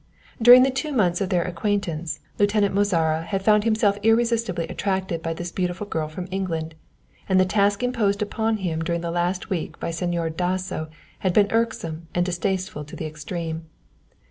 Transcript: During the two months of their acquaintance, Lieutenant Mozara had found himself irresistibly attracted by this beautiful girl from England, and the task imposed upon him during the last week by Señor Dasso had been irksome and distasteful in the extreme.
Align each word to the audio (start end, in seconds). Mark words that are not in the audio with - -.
During 0.41 0.63
the 0.63 0.71
two 0.71 0.91
months 0.91 1.21
of 1.21 1.29
their 1.29 1.43
acquaintance, 1.43 2.21
Lieutenant 2.39 2.73
Mozara 2.73 3.21
had 3.23 3.43
found 3.45 3.65
himself 3.65 3.99
irresistibly 4.01 4.67
attracted 4.67 5.21
by 5.21 5.35
this 5.35 5.51
beautiful 5.51 5.85
girl 5.85 6.07
from 6.07 6.27
England, 6.31 6.73
and 7.29 7.39
the 7.39 7.45
task 7.45 7.83
imposed 7.83 8.23
upon 8.23 8.57
him 8.57 8.81
during 8.83 9.01
the 9.01 9.11
last 9.11 9.51
week 9.51 9.79
by 9.79 9.91
Señor 9.91 10.35
Dasso 10.35 10.89
had 11.19 11.33
been 11.33 11.51
irksome 11.51 12.07
and 12.15 12.25
distasteful 12.25 12.81
in 12.81 12.95
the 12.95 13.05
extreme. 13.05 13.67